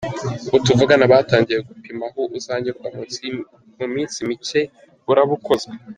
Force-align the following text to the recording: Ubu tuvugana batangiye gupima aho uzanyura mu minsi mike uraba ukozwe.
Ubu 0.47 0.57
tuvugana 0.65 1.11
batangiye 1.13 1.59
gupima 1.69 2.05
aho 2.09 2.21
uzanyura 2.37 2.87
mu 3.77 3.85
minsi 3.93 4.17
mike 4.27 4.61
uraba 5.11 5.31
ukozwe. 5.37 5.73